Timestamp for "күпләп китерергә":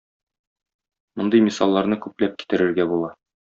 2.07-2.91